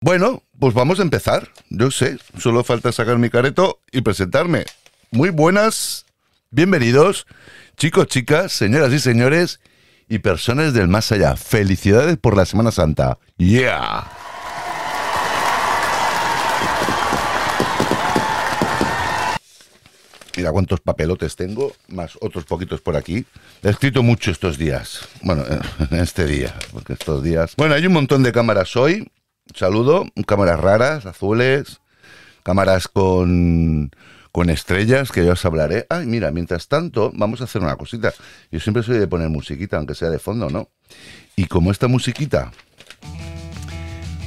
[0.00, 1.48] Bueno, pues vamos a empezar.
[1.70, 4.66] Yo sé, solo falta sacar mi careto y presentarme.
[5.10, 6.04] Muy buenas,
[6.50, 7.26] bienvenidos,
[7.78, 9.58] chicos, chicas, señoras y señores
[10.06, 11.34] y personas del más allá.
[11.36, 13.18] Felicidades por la Semana Santa.
[13.38, 14.06] Yeah.
[20.36, 23.24] Mira cuántos papelotes tengo, más otros poquitos por aquí.
[23.62, 25.08] He escrito mucho estos días.
[25.22, 25.42] Bueno,
[25.90, 27.54] en este día, porque estos días.
[27.56, 29.10] Bueno, hay un montón de cámaras hoy.
[29.54, 31.80] Saludo, cámaras raras, azules,
[32.42, 33.90] cámaras con,
[34.32, 35.86] con estrellas, que ya os hablaré.
[35.88, 38.12] Ay, mira, mientras tanto, vamos a hacer una cosita.
[38.50, 40.68] Yo siempre soy de poner musiquita, aunque sea de fondo, ¿no?
[41.36, 42.50] Y como esta musiquita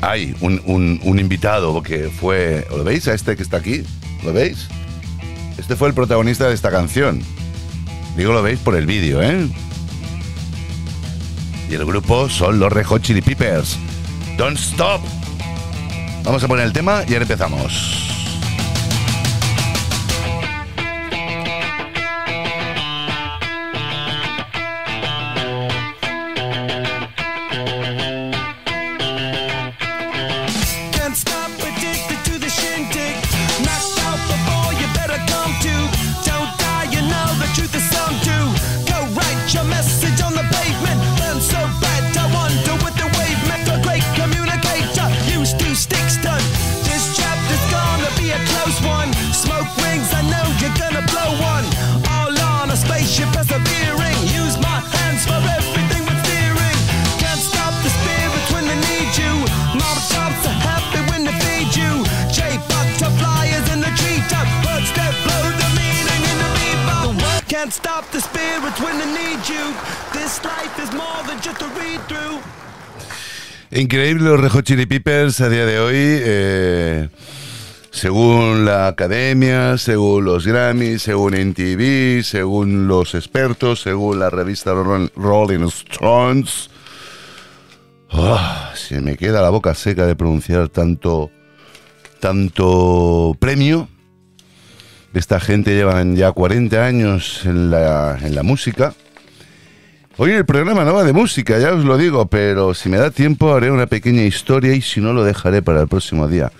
[0.00, 0.60] hay un,
[1.04, 2.66] un, invitado que fue.
[2.70, 3.82] ¿Lo veis a este que está aquí?
[4.24, 4.68] ¿Lo veis?
[5.58, 7.22] Este fue el protagonista de esta canción.
[8.16, 9.48] Digo, lo veis por el vídeo, ¿eh?
[11.68, 13.78] Y el grupo son los Red Hot Chili Peppers.
[14.40, 15.02] Don't stop.
[16.24, 18.19] Vamos a poner el tema y ahora empezamos.
[67.68, 69.74] Stop the spirits when need you.
[70.12, 72.40] This life is more than just a read through.
[73.70, 75.94] Increíble los Red Hot Chili Peppers a día de hoy.
[75.96, 77.08] eh,
[77.92, 85.10] según la academia, según los Grammys, según NTV, según los expertos, según la revista Ro-
[85.16, 86.70] Rolling Stones.
[88.10, 91.30] Ah, se me queda la boca seca de pronunciar tanto,
[92.20, 93.88] tanto premio.
[95.12, 98.94] Esta gente llevan ya 40 años en la, en la música.
[100.16, 103.10] Hoy el programa no va de música, ya os lo digo, pero si me da
[103.10, 106.52] tiempo haré una pequeña historia y si no lo dejaré para el próximo día.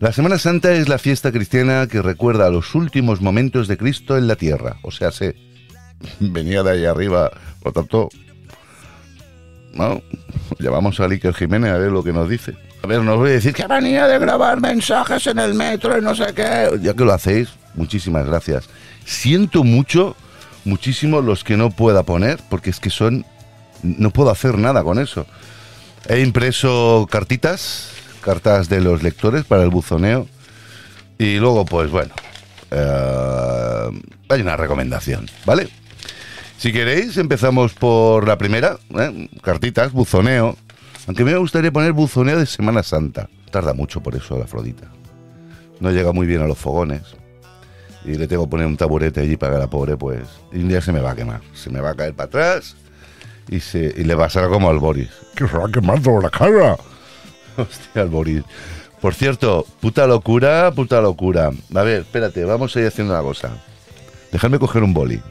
[0.00, 4.28] La Semana Santa es la fiesta cristiana que recuerda los últimos momentos de Cristo en
[4.28, 4.76] la tierra.
[4.82, 5.34] O sea, se
[6.20, 7.30] venía de ahí arriba,
[7.62, 8.08] por tanto,
[9.72, 10.02] no,
[10.58, 12.56] llamamos a Iker Jiménez a ver lo que nos dice.
[12.82, 16.02] A ver, nos voy a decir que venía de grabar mensajes en el metro y
[16.02, 16.70] no sé qué.
[16.80, 18.68] Ya que lo hacéis, muchísimas gracias.
[19.04, 20.16] Siento mucho,
[20.64, 23.24] muchísimo los que no pueda poner, porque es que son.
[23.82, 25.26] No puedo hacer nada con eso.
[26.08, 27.90] He impreso cartitas,
[28.20, 30.28] cartas de los lectores para el buzoneo.
[31.18, 32.14] Y luego, pues bueno,
[32.70, 33.90] eh,
[34.28, 35.68] hay una recomendación, ¿vale?
[36.58, 39.28] Si queréis, empezamos por la primera, ¿eh?
[39.42, 40.56] cartitas, buzoneo.
[41.08, 43.30] Aunque me gustaría poner buzoneo de Semana Santa.
[43.50, 44.88] Tarda mucho por eso la Afrodita.
[45.80, 47.00] No llega muy bien a los fogones.
[48.04, 50.28] Y le tengo que poner un taburete allí para que la pobre, pues.
[50.52, 51.40] Y un día se me va a quemar.
[51.54, 52.76] Se me va a caer para atrás
[53.48, 55.08] y, se, y le va a ser como al Boris.
[55.34, 56.76] ¡Que se va a quemar toda la cara!
[57.56, 58.42] Hostia, al Boris.
[59.00, 61.50] Por cierto, puta locura, puta locura.
[61.74, 63.56] A ver, espérate, vamos a ir haciendo una cosa.
[64.30, 65.22] Dejadme coger un boli.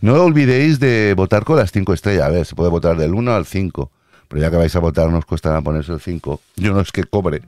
[0.00, 2.24] No olvidéis de votar con las 5 estrellas.
[2.24, 3.90] A ver, se puede votar del 1 al 5.
[4.28, 6.40] Pero ya que vais a votar, nos cuesta nada ponerse el 5.
[6.56, 7.42] Yo no es que cobre.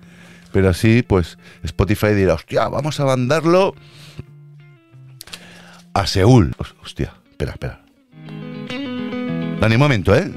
[0.53, 3.75] Pero así, pues Spotify dirá, hostia, vamos a mandarlo
[5.95, 6.53] a Seúl.
[6.59, 7.81] Hos- Hostia, espera, espera.
[9.61, 10.31] Dani, un momento, ¿eh?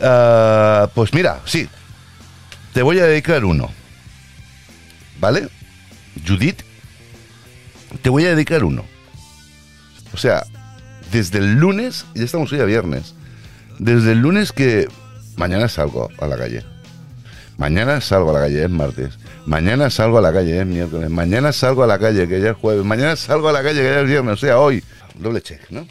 [0.00, 1.68] Ah, pues mira, sí.
[2.72, 3.70] Te voy a dedicar uno.
[5.20, 5.48] ¿Vale?
[6.26, 6.62] Judith,
[8.02, 8.84] te voy a dedicar uno.
[10.12, 10.44] O sea,
[11.12, 13.14] desde el lunes, ya estamos hoy a viernes.
[13.78, 14.88] Desde el lunes que
[15.36, 16.64] mañana salgo a la calle.
[17.56, 19.18] Mañana salgo a la calle, es martes.
[19.44, 21.10] Mañana salgo a la calle, es miércoles.
[21.10, 22.84] Mañana salgo a la calle, que ya es jueves.
[22.84, 24.34] Mañana salgo a la calle, que ya es viernes.
[24.34, 24.84] O sea, hoy,
[25.18, 25.86] doble check, ¿no?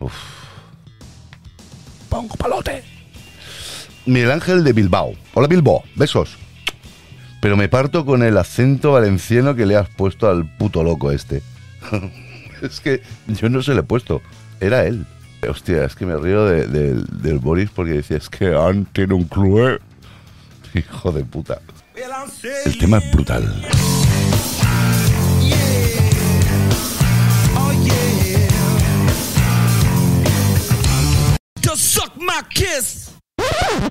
[0.00, 0.12] Uf.
[2.08, 2.82] Pongo palote.
[4.06, 5.14] Miguel Ángel de Bilbao.
[5.32, 6.36] Hola Bilbao, besos.
[7.40, 11.42] Pero me parto con el acento valenciano que le has puesto al puto loco este.
[12.62, 14.22] es que yo no se le he puesto,
[14.60, 15.06] era él.
[15.48, 19.14] Hostia, es que me río de- de- del Boris porque decía, es que han tiene
[19.14, 19.80] un club.
[20.74, 21.60] Hijo de puta.
[22.64, 23.64] El tema es brutal.
[31.62, 33.03] Just suck my kiss.